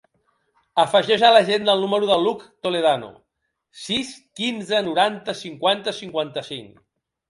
[0.83, 3.13] Afegeix a l'agenda el número de l'Hug Toledano:
[3.85, 6.87] sis, quinze, noranta, cinquanta, cinquanta-cinc.